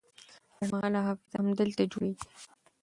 [0.57, 2.25] لنډمهاله حافظه همدلته جوړیږي.